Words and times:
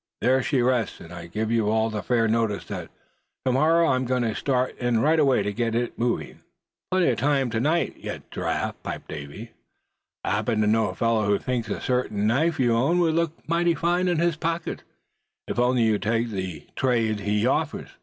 There 0.21 0.41
she 0.41 0.63
rests; 0.63 0.99
and 0.99 1.13
I 1.13 1.27
give 1.27 1.51
you 1.51 1.69
all 1.69 1.91
fair 1.91 2.27
notice 2.27 2.65
that 2.65 2.89
to 3.45 3.51
morrow 3.51 3.87
I'm 3.89 4.05
going 4.05 4.23
to 4.23 4.33
start 4.33 4.75
in 4.79 4.99
right 4.99 5.19
away 5.19 5.43
to 5.43 5.53
get 5.53 5.75
it 5.75 5.99
moving." 5.99 6.39
"Plenty 6.89 7.09
of 7.09 7.19
time 7.19 7.51
to 7.51 7.59
night 7.59 7.97
yet, 7.97 8.31
Giraffe," 8.31 8.81
piped 8.81 9.03
up 9.11 9.15
Davy. 9.15 9.51
"I 10.23 10.31
happen 10.31 10.59
to 10.61 10.65
know 10.65 10.87
a 10.89 10.95
fellow 10.95 11.25
who 11.27 11.37
thinks 11.37 11.69
a 11.69 11.79
certain 11.79 12.25
knife 12.25 12.59
you 12.59 12.73
own 12.73 12.97
would 12.97 13.13
look 13.13 13.47
mighty 13.47 13.75
fine 13.75 14.07
in 14.07 14.17
his 14.17 14.35
pocket, 14.37 14.81
if 15.47 15.59
only 15.59 15.83
you'd 15.83 16.01
take 16.01 16.29
the 16.31 16.65
trade 16.75 17.19
he 17.19 17.45
offers. 17.45 17.89